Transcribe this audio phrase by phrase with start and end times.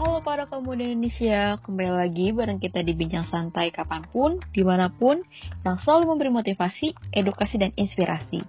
[0.00, 4.88] Halo para pemuda Indonesia, kembali lagi bareng kita di Bincang Santai kapan pun, di mana
[4.88, 5.20] pun,
[5.60, 8.40] yang selalu memberi motivasi, edukasi, dan inspirasi.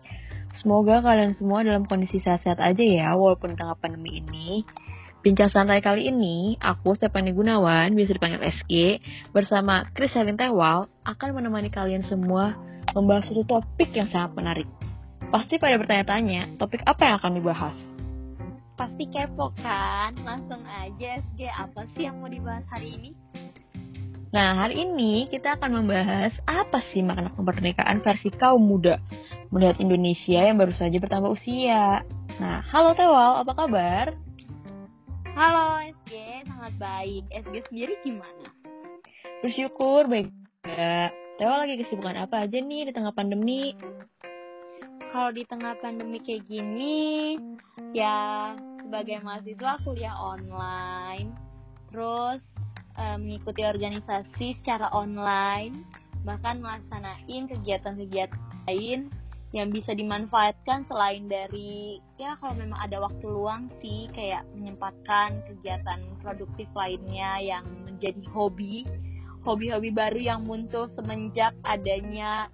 [0.63, 4.63] Semoga kalian semua dalam kondisi sehat-sehat aja ya, walaupun tengah pandemi ini.
[5.27, 9.03] Bincang Santai kali ini, aku Stephanie Gunawan, biasa dipanggil SG,
[9.35, 12.55] bersama Chris Helin Tewal, akan menemani kalian semua
[12.95, 14.71] membahas satu topik yang sangat menarik.
[15.27, 17.90] Pasti pada bertanya-tanya, topik apa yang akan dibahas?
[18.79, 20.15] Pasti kepo kan?
[20.25, 23.11] Langsung aja SG, apa sih yang mau dibahas hari ini?
[24.31, 28.95] Nah, hari ini kita akan membahas apa sih makna kemerdekaan versi kaum muda
[29.51, 31.99] melihat Indonesia yang baru saja bertambah usia.
[32.39, 34.05] Nah, halo Tewal, apa kabar?
[35.35, 36.11] Halo SG,
[36.47, 37.23] sangat baik.
[37.27, 38.55] SG sendiri gimana?
[39.43, 40.31] Bersyukur baik.
[41.35, 43.75] Tewal lagi kesibukan apa aja nih di tengah pandemi?
[45.11, 47.35] Kalau di tengah pandemi kayak gini,
[47.91, 51.35] ya sebagai mahasiswa kuliah online,
[51.91, 52.39] terus
[52.95, 55.83] eh, mengikuti organisasi secara online,
[56.23, 58.39] bahkan melaksanain kegiatan-kegiatan
[58.71, 59.11] lain
[59.51, 65.99] yang bisa dimanfaatkan selain dari ya kalau memang ada waktu luang sih kayak menyempatkan kegiatan
[66.23, 68.87] produktif lainnya yang menjadi hobi
[69.43, 72.47] hobi-hobi baru yang muncul semenjak adanya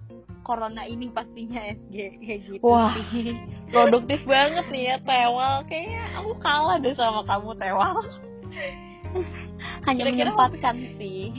[0.48, 2.96] corona ini pastinya SG kayak gitu Wah.
[3.74, 5.68] Produktif banget nih ya Tewal.
[5.68, 7.96] Kayaknya aku kalah deh sama kamu Tewal.
[9.86, 11.32] hanya Kira-kira menyempatkan sih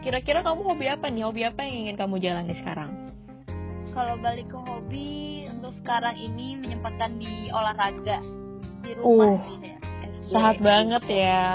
[0.00, 1.22] Kira-kira kamu hobi apa nih?
[1.28, 2.90] Hobi apa yang ingin kamu jalani sekarang?
[3.96, 8.20] kalau balik ke hobi untuk sekarang ini menyempatkan di olahraga
[8.84, 10.32] di rumah Uh, sih ya SG.
[10.36, 11.48] Sehat banget ya.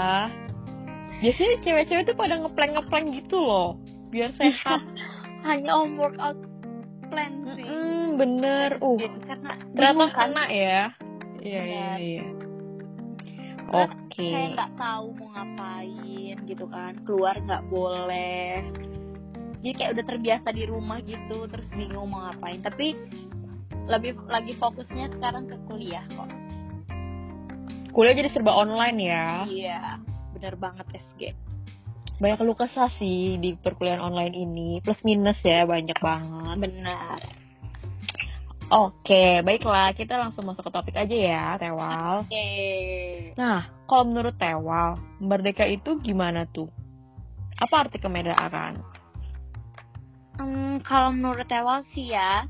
[1.22, 3.78] Biasanya cewek-cewek tuh pada ngepleng-ngepleng gitu loh.
[4.10, 4.82] Biar sehat.
[5.46, 6.34] hanya om workout
[7.12, 8.80] plan sih Hmm, bener.
[8.80, 8.96] Uh,
[9.28, 10.80] karena ternyata kan kena ya.
[11.42, 12.24] Iya, iya, iya.
[13.72, 14.28] Oke.
[14.28, 18.60] kayak nggak tahu mau ngapain gitu kan keluar nggak boleh
[19.64, 22.92] jadi kayak udah terbiasa di rumah gitu terus bingung mau ngapain tapi
[23.88, 26.30] lebih lagi fokusnya sekarang ke kuliah kok
[27.92, 29.44] Kuliah jadi serba online ya.
[29.48, 29.80] iya
[30.36, 31.36] bener banget SG
[32.22, 34.68] Banyak keluh kesah sih di perkuliahan online ini.
[34.78, 36.56] Plus minus ya, banyak banget.
[36.62, 37.18] benar
[38.70, 39.90] Oke, baiklah.
[39.92, 42.24] Kita langsung masuk ke topik aja ya, Tewal.
[42.24, 42.48] oke
[43.34, 46.70] Nah, kalau menurut Tewal, merdeka itu gimana tuh?
[47.58, 48.80] Apa arti kemerdekaan?
[50.40, 52.48] Hmm, kalau menurut Tewal sih ya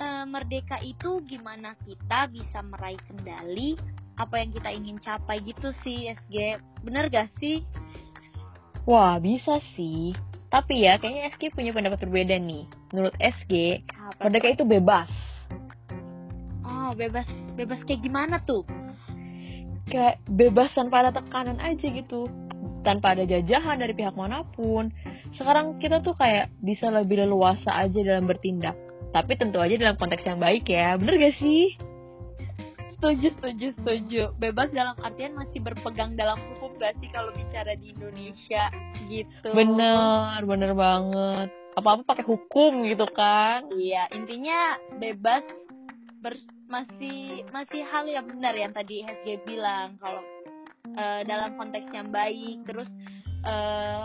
[0.00, 3.76] eh, merdeka itu gimana kita bisa meraih kendali
[4.20, 7.64] apa yang kita ingin capai gitu sih SG bener gak sih
[8.88, 10.16] Wah, bisa sih.
[10.50, 12.66] Tapi ya, kayaknya SG punya pendapat berbeda nih.
[12.90, 15.10] Menurut SG, Apa merdeka itu bebas.
[16.66, 18.66] Oh, bebas bebas kayak gimana tuh?
[19.86, 22.26] Kayak bebas tanpa ada tekanan aja gitu.
[22.82, 24.90] Tanpa ada jajahan dari pihak mana pun.
[25.38, 28.74] Sekarang kita tuh kayak bisa lebih leluasa aja dalam bertindak.
[29.10, 30.94] Tapi tentu aja dalam konteks yang baik ya.
[30.98, 31.74] Bener gak sih?
[32.96, 34.22] Setuju, setuju, setuju.
[34.38, 36.38] Bebas dalam artian masih berpegang dalam
[36.80, 38.72] gak sih kalau bicara di Indonesia
[39.06, 39.52] gitu.
[39.52, 41.48] Bener, bener banget.
[41.76, 43.68] Apa-apa pakai hukum gitu kan.
[43.70, 45.44] Iya, intinya bebas
[46.24, 50.22] ber- masih masih hal yang benar yang tadi HSG bilang kalau
[50.94, 52.88] eh, dalam konteks yang baik terus
[53.42, 54.04] eh,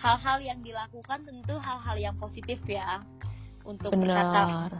[0.00, 3.04] hal-hal yang dilakukan tentu hal-hal yang positif ya
[3.62, 4.72] untuk berkata Bener.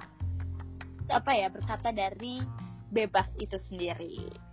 [1.13, 2.43] apa ya berkata dari
[2.91, 4.50] bebas itu sendiri.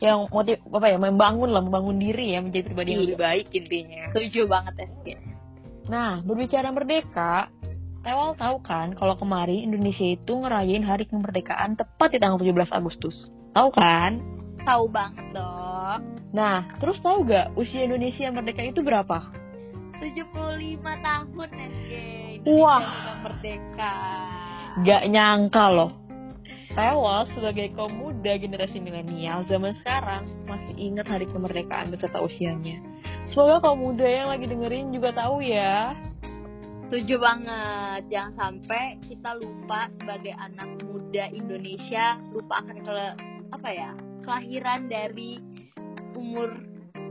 [0.00, 3.06] Yang motif apa ya membangun lah, membangun diri ya menjadi pribadi yang Iya.
[3.06, 4.02] lebih baik intinya.
[4.16, 5.06] Setuju banget SG.
[5.92, 7.52] Nah, berbicara merdeka,
[8.00, 13.28] Tewal tahu kan kalau kemarin Indonesia itu ngerayain hari kemerdekaan tepat di tanggal 17 Agustus.
[13.52, 14.24] Tahu kan?
[14.64, 16.00] Tahu banget dong.
[16.32, 19.20] Nah, terus tahu gak usia Indonesia merdeka itu berapa?
[20.00, 21.92] 75 tahun SG.
[22.48, 22.80] Wah.
[22.80, 23.96] sudah merdeka.
[24.80, 25.99] Gak nyangka loh.
[26.70, 32.78] Tewal sebagai kaum muda generasi milenial zaman sekarang masih ingat hari kemerdekaan beserta usianya.
[33.34, 35.98] Semoga kaum muda yang lagi dengerin juga tahu ya.
[36.86, 38.06] Setuju banget.
[38.10, 42.94] Jangan sampai kita lupa sebagai anak muda Indonesia lupa akan ke
[43.50, 43.90] apa ya
[44.22, 45.42] kelahiran dari
[46.14, 46.54] umur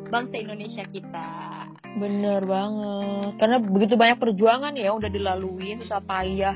[0.07, 1.29] bangsa Indonesia kita.
[1.99, 3.31] Bener banget.
[3.39, 6.55] Karena begitu banyak perjuangan ya udah dilaluin susah payah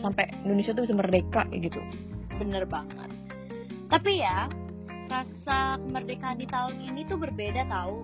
[0.00, 1.80] sampai Indonesia tuh bisa merdeka gitu.
[2.42, 3.10] Bener banget.
[3.86, 4.50] Tapi ya
[5.06, 8.02] rasa kemerdekaan di tahun ini tuh berbeda tahu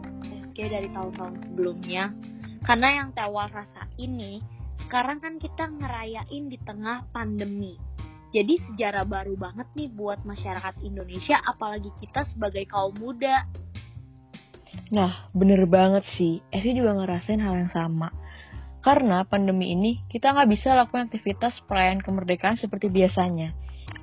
[0.55, 2.15] kayak dari tahun-tahun sebelumnya.
[2.63, 4.39] Karena yang tewal rasa ini
[4.87, 7.75] sekarang kan kita ngerayain di tengah pandemi.
[8.29, 13.49] Jadi sejarah baru banget nih buat masyarakat Indonesia, apalagi kita sebagai kaum muda.
[14.93, 16.45] Nah, bener banget sih.
[16.53, 18.13] Esi juga ngerasain hal yang sama.
[18.85, 23.57] Karena pandemi ini, kita nggak bisa lakukan aktivitas perayaan kemerdekaan seperti biasanya.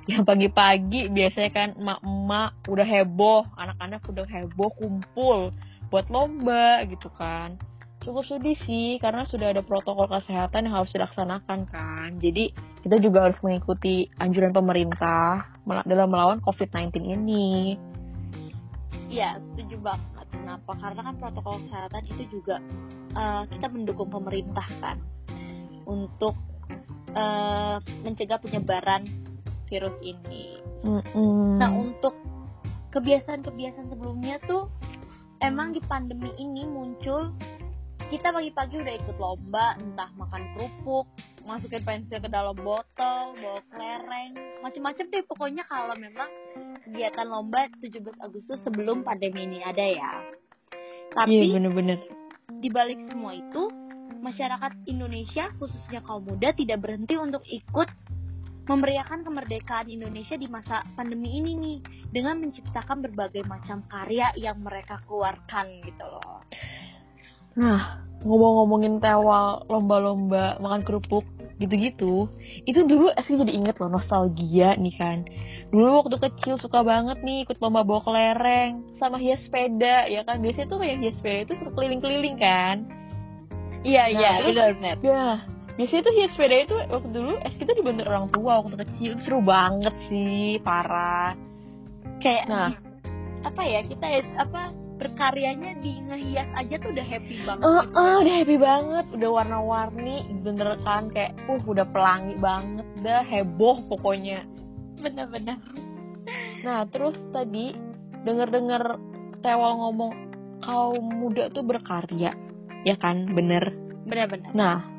[0.06, 5.50] Yang pagi-pagi biasanya kan emak-emak udah heboh, anak-anak udah heboh kumpul
[5.90, 7.58] buat lomba gitu kan.
[8.06, 12.22] Cukup sedih sih, karena sudah ada protokol kesehatan yang harus dilaksanakan kan.
[12.22, 12.54] Jadi,
[12.86, 17.74] kita juga harus mengikuti anjuran pemerintah dalam melawan COVID-19 ini.
[19.10, 20.16] Iya, setuju banget
[20.46, 20.78] Kenapa?
[20.78, 22.62] Karena kan protokol kesehatan itu juga
[23.18, 25.02] uh, kita mendukung pemerintah kan
[25.82, 26.38] untuk
[27.18, 29.25] uh, mencegah penyebaran
[29.66, 30.62] virus ini.
[30.82, 31.58] Mm-hmm.
[31.60, 32.14] Nah untuk
[32.94, 34.72] kebiasaan-kebiasaan sebelumnya tuh
[35.44, 37.34] emang di pandemi ini muncul
[38.06, 41.10] kita pagi-pagi udah ikut lomba entah makan kerupuk
[41.42, 44.32] masukin pensil ke dalam botol bawa kelereng
[44.62, 46.30] macam-macam deh pokoknya kalau memang
[46.86, 50.12] kegiatan lomba 17 Agustus sebelum pandemi ini ada ya
[51.18, 51.98] tapi iya, bener-bener.
[52.62, 53.74] di balik semua itu
[54.22, 57.90] masyarakat Indonesia khususnya kaum muda tidak berhenti untuk ikut
[58.66, 61.78] memeriahkan kemerdekaan Indonesia di masa pandemi ini nih
[62.10, 66.42] dengan menciptakan berbagai macam karya yang mereka keluarkan gitu loh.
[67.56, 71.24] Nah, ngomong-ngomongin tewal lomba-lomba makan kerupuk
[71.56, 72.28] gitu-gitu,
[72.68, 75.24] itu dulu asli jadi inget loh nostalgia nih kan.
[75.72, 80.44] Dulu waktu kecil suka banget nih ikut lomba bawa kelereng sama hias sepeda ya kan.
[80.44, 82.76] Biasanya tuh kayak hias sepeda itu keliling-keliling kan.
[83.86, 84.96] Iya nah, iya benar benar.
[85.00, 85.24] Ya,
[85.76, 89.12] biasanya tuh hias sepeda itu waktu dulu es kita dibantu orang tua waktu kecil.
[89.22, 91.36] Seru banget sih parah.
[92.24, 92.72] Kayak nah.
[93.44, 94.06] apa ya kita
[94.40, 99.04] apa berkaryanya di ngehias aja tuh udah happy banget uh, gitu uh, udah happy banget.
[99.12, 101.12] Udah warna-warni bener kan?
[101.12, 104.48] Kayak uh udah pelangi banget udah heboh pokoknya.
[104.96, 105.60] Bener-bener.
[106.64, 107.76] Nah terus tadi
[108.24, 109.14] denger-denger
[109.44, 110.12] Tewal ngomong
[110.64, 112.34] kaum muda tuh berkarya.
[112.82, 113.30] Ya kan?
[113.30, 113.62] Bener.
[114.08, 114.50] Bener-bener.
[114.56, 114.95] Nah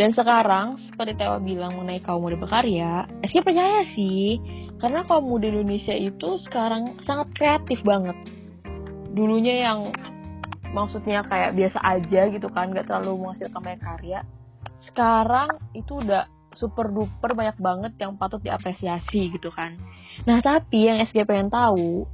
[0.00, 4.40] dan sekarang seperti Tewa bilang mengenai kaum muda berkarya, SK percaya sih.
[4.80, 8.16] Karena kaum muda Indonesia itu sekarang sangat kreatif banget.
[9.12, 9.92] Dulunya yang
[10.72, 14.20] maksudnya kayak biasa aja gitu kan nggak terlalu menghasilkan banyak karya.
[14.88, 16.24] Sekarang itu udah
[16.56, 19.76] super duper banyak banget yang patut diapresiasi gitu kan.
[20.24, 22.08] Nah tapi yang SG pengen tahu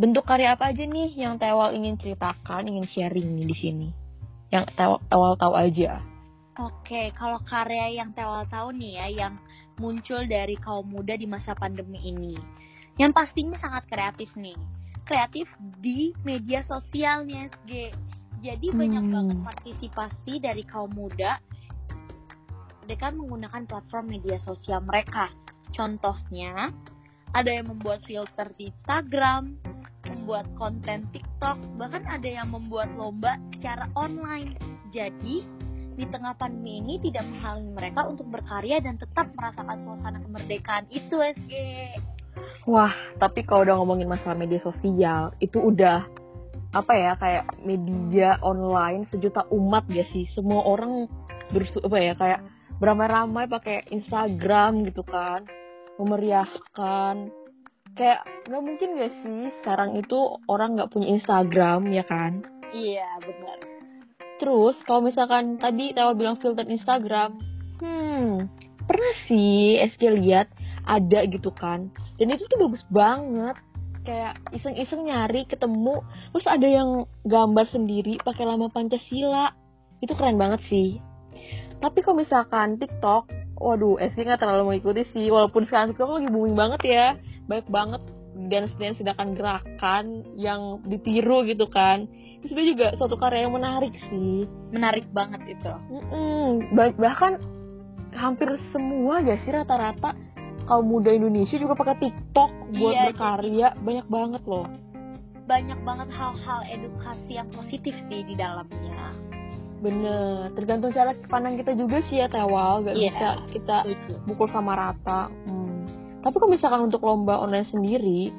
[0.00, 3.88] bentuk karya apa aja nih yang Tewal ingin ceritakan ingin sharing nih di sini?
[4.48, 4.72] Yang
[5.12, 6.00] Tewal tahu aja
[6.58, 9.34] Oke, kalau karya yang Tewal tahu nih ya, yang
[9.78, 12.34] muncul dari kaum muda di masa pandemi ini.
[12.98, 14.58] Yang pastinya sangat kreatif nih.
[15.06, 15.46] Kreatif
[15.78, 17.72] di media sosial nih SG.
[18.42, 18.78] Jadi hmm.
[18.78, 21.38] banyak banget partisipasi dari kaum muda
[22.88, 25.28] mereka menggunakan platform media sosial mereka.
[25.76, 26.72] Contohnya,
[27.36, 29.60] ada yang membuat filter di Instagram,
[30.08, 34.56] membuat konten TikTok, bahkan ada yang membuat lomba secara online.
[34.88, 35.44] Jadi,
[35.98, 41.18] di tengah pandemi ini tidak menghalangi mereka untuk berkarya dan tetap merasakan suasana kemerdekaan itu
[41.18, 41.52] SG.
[42.70, 46.06] Wah, tapi kalau udah ngomongin masalah media sosial, itu udah
[46.70, 50.30] apa ya kayak media online sejuta umat ya sih.
[50.38, 51.10] Semua orang
[51.50, 52.40] bersu apa ya kayak
[52.78, 55.50] beramai-ramai pakai Instagram gitu kan,
[55.98, 57.34] memeriahkan.
[57.98, 62.46] Kayak nggak mungkin gak sih sekarang itu orang nggak punya Instagram ya kan?
[62.70, 63.67] Iya benar
[64.38, 67.38] Terus kalau misalkan tadi Tawa bilang filter Instagram,
[67.82, 68.46] hmm,
[68.86, 70.46] pernah sih SG lihat
[70.86, 71.90] ada gitu kan.
[72.16, 73.58] Dan itu tuh bagus banget.
[74.06, 76.00] Kayak iseng-iseng nyari ketemu,
[76.32, 79.52] terus ada yang gambar sendiri pakai lama Pancasila.
[80.00, 80.96] Itu keren banget sih.
[81.78, 83.28] Tapi kalau misalkan TikTok,
[83.60, 85.28] waduh, SG nggak terlalu mengikuti sih.
[85.28, 87.06] Walaupun sekarang TikTok lagi booming banget ya,
[87.50, 88.00] baik banget
[88.46, 92.06] dance dance sedangkan gerakan yang ditiru gitu kan
[92.38, 94.46] itu sebenarnya juga suatu karya yang menarik sih.
[94.70, 95.72] Menarik banget itu.
[95.90, 97.42] Mm bahkan
[98.14, 100.14] hampir semua gak sih rata-rata
[100.70, 103.68] kaum muda Indonesia juga pakai TikTok buat iya, berkarya.
[103.74, 103.82] jadi...
[103.82, 104.66] banyak banget loh.
[105.48, 109.16] Banyak banget hal-hal edukasi yang positif sih di dalamnya.
[109.80, 110.52] Bener.
[110.52, 113.76] Tergantung cara pandang kita juga sih ya Tewal gak yeah, bisa kita
[114.28, 115.32] pukul sama rata.
[115.48, 115.66] Hmm.
[116.18, 118.34] tapi kalau misalkan untuk lomba online sendiri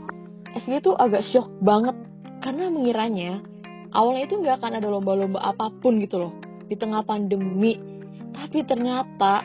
[0.54, 1.96] SG tuh agak shock banget.
[2.40, 3.44] Karena mengiranya
[3.94, 6.34] awalnya itu nggak akan ada lomba-lomba apa pun gitu loh
[6.70, 7.78] di tengah pandemi.
[8.30, 9.42] Tapi ternyata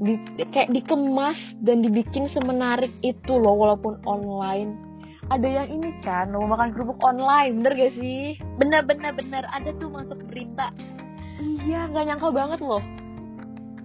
[0.00, 0.16] di,
[0.52, 4.76] kayak dikemas dan dibikin semenarik itu loh walaupun online.
[5.26, 8.38] Ada yang ini kan mau makan kerupuk online bener gak sih?
[8.62, 9.42] Bener bener bener.
[9.50, 10.70] Ada tuh masuk berita.
[11.66, 12.84] Iya nggak nyangka banget loh.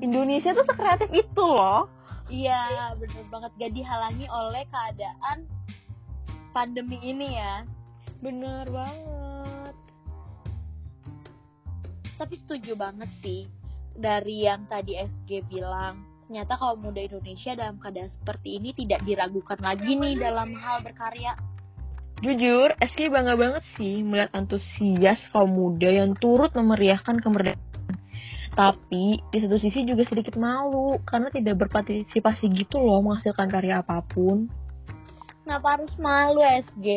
[0.01, 1.89] Indonesia tuh sekreatif itu loh.
[2.29, 3.51] Iya bener banget.
[3.57, 5.37] Gak dihalangi oleh keadaan
[6.53, 7.65] pandemi ini ya.
[8.21, 9.30] Bener banget
[12.21, 13.49] tapi setuju banget sih
[13.97, 19.57] dari yang tadi SG bilang ternyata kaum muda Indonesia dalam keadaan seperti ini tidak diragukan
[19.57, 21.33] lagi nih dalam hal berkarya.
[22.21, 27.59] Jujur, SK bangga banget sih melihat antusias kaum muda yang turut memeriahkan kemerdekaan.
[28.53, 34.05] Tapi di satu sisi juga sedikit malu karena tidak berpartisipasi gitu loh menghasilkan karya apa
[34.05, 34.45] pun.
[35.41, 36.87] Kenapa harus malu SG?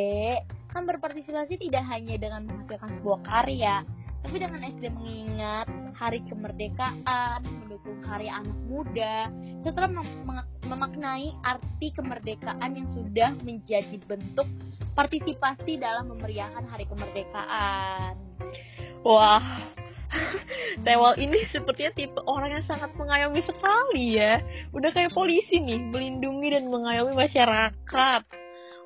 [0.69, 3.81] Kan berpartisipasi tidak hanya dengan menghasilkan sebuah karya,
[4.25, 9.29] tapi dengan SD mengingat hari kemerdekaan, mendukung karya anak muda,
[9.61, 10.09] setelah mem
[10.65, 14.49] memaknai arti kemerdekaan yang sudah menjadi bentuk
[14.97, 18.17] partisipasi dalam memeriahkan hari kemerdekaan.
[19.05, 19.45] Wah,
[20.87, 24.39] Tewal ini sepertinya tipe orang yang sangat mengayomi sekali ya.
[24.71, 28.23] Udah kayak polisi nih, melindungi dan mengayomi masyarakat.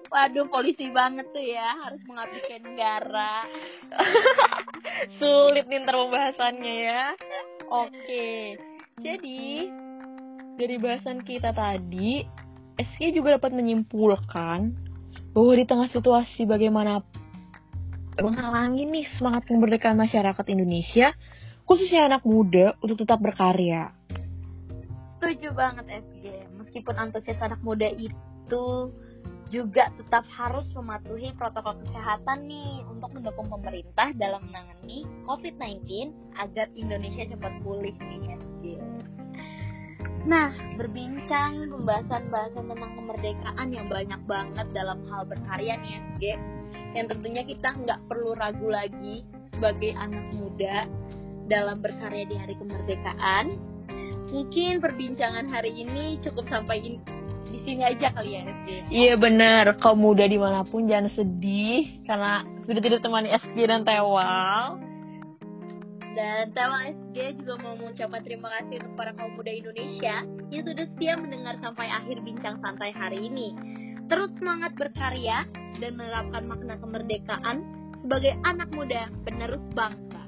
[0.09, 3.45] Waduh, polisi banget tuh ya, harus mengabdikan negara.
[5.21, 7.05] Sulit nih ntar pembahasannya ya.
[7.69, 8.57] Oke,
[9.05, 9.69] jadi
[10.57, 12.25] dari bahasan kita tadi,
[12.81, 14.73] SK juga dapat menyimpulkan
[15.37, 17.05] bahwa di tengah situasi bagaimana
[18.19, 21.15] menghalangi nih semangat kemerdekaan masyarakat Indonesia,
[21.69, 23.95] khususnya anak muda untuk tetap berkarya.
[25.19, 28.65] Setuju banget SG, meskipun antusias anak muda itu
[29.49, 37.25] juga tetap harus mematuhi protokol kesehatan nih untuk mendukung pemerintah dalam menangani COVID-19 agar Indonesia
[37.33, 38.65] cepat pulih nih SG.
[40.29, 46.25] Nah, berbincang pembahasan-pembahasan tentang kemerdekaan yang banyak banget dalam hal berkarya nih SG,
[46.93, 49.25] yang tentunya kita nggak perlu ragu lagi
[49.57, 50.85] sebagai anak muda
[51.49, 53.57] dalam berkarya di hari kemerdekaan.
[54.29, 56.85] Mungkin perbincangan hari ini cukup sampai
[57.49, 58.69] di sini aja kali ya SG.
[58.89, 63.83] Iya benar, kaum muda di mana pun jangan sedih karena sudah tidak temani SG dan
[63.83, 64.79] Tewal.
[66.13, 70.85] Dan Tewal SG juga mau mengucapkan terima kasih untuk para kaum muda Indonesia yang sudah
[70.95, 73.55] setia mendengar sampai akhir bincang santai hari ini.
[74.09, 75.45] Terus semangat berkarya
[75.79, 77.57] dan menerapkan makna kemerdekaan
[78.01, 80.23] sebagai anak muda penerus bangsa.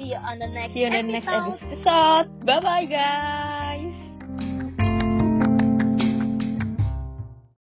[0.00, 1.52] See you on the next See you on the episode.
[1.52, 2.26] next episode.
[2.48, 3.39] Bye bye guys.